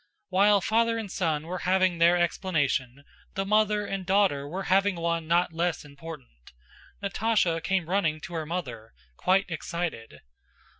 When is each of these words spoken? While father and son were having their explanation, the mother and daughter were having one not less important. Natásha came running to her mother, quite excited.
While 0.29 0.61
father 0.61 0.97
and 0.97 1.11
son 1.11 1.45
were 1.45 1.59
having 1.59 1.99
their 1.99 2.17
explanation, 2.17 3.03
the 3.35 3.45
mother 3.45 3.85
and 3.85 4.03
daughter 4.03 4.47
were 4.47 4.63
having 4.63 4.95
one 4.95 5.27
not 5.27 5.53
less 5.53 5.85
important. 5.85 6.53
Natásha 7.03 7.61
came 7.61 7.87
running 7.87 8.19
to 8.21 8.33
her 8.33 8.47
mother, 8.47 8.93
quite 9.17 9.45
excited. 9.49 10.21